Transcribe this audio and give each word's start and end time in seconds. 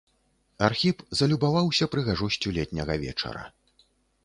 Архіп 0.67 1.03
залюбаваўся 1.19 1.89
прыгажосцю 1.97 2.57
летняга 2.59 2.99
вечара. 3.07 3.43